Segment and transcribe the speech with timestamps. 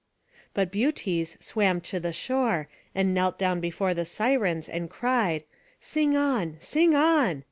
[0.55, 5.43] But Butes swam to the shore, and knelt down before the Sirens, and cried,
[5.79, 6.57] "Sing on!
[6.59, 7.39] sing on!"